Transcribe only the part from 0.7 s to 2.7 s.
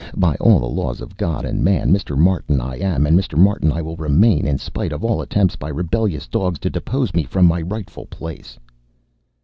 laws of God and man, Mr. Martin